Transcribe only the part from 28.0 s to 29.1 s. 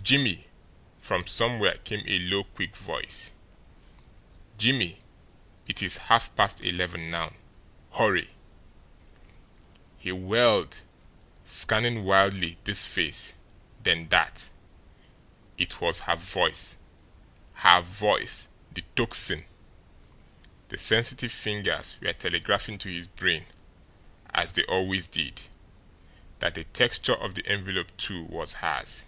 was hers.